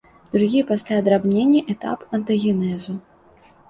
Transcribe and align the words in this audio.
Другі 0.35 0.63
пасля 0.71 0.97
драбнення 1.09 1.63
этап 1.77 2.09
антагенезу. 2.19 3.01